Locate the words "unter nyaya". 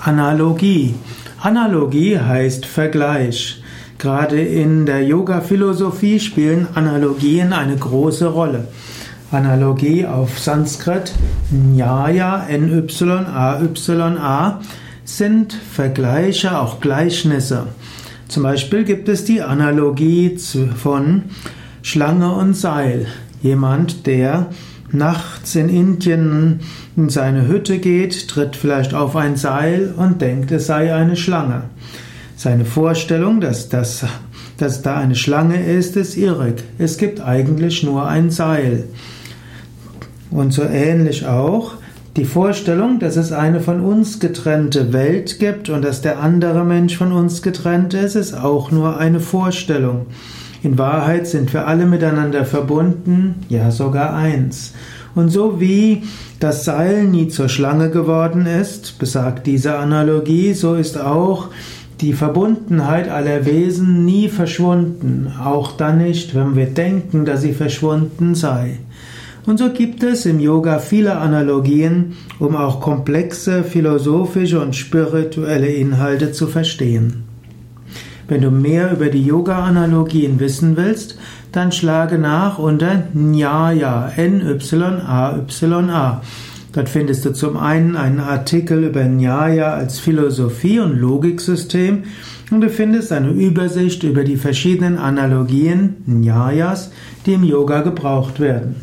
82.58-84.12